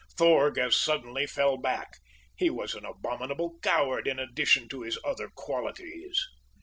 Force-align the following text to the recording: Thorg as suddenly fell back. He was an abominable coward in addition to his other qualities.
Thorg 0.17 0.57
as 0.57 0.75
suddenly 0.75 1.27
fell 1.27 1.57
back. 1.57 1.99
He 2.35 2.49
was 2.49 2.73
an 2.73 2.83
abominable 2.85 3.59
coward 3.61 4.07
in 4.07 4.17
addition 4.17 4.67
to 4.69 4.81
his 4.81 4.97
other 5.05 5.29
qualities. 5.29 6.25